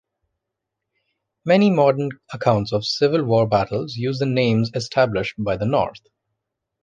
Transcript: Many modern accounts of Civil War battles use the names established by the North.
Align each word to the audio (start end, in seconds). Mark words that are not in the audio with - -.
Many 1.45 1.69
modern 1.69 2.09
accounts 2.33 2.71
of 2.71 2.87
Civil 2.87 3.23
War 3.23 3.47
battles 3.47 3.97
use 3.97 4.17
the 4.17 4.25
names 4.25 4.71
established 4.73 5.35
by 5.37 5.57
the 5.57 5.67
North. 5.67 6.01